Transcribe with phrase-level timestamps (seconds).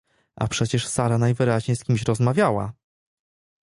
[0.35, 2.73] A przecież Sara najwyraźniej z kimś rozmawiała!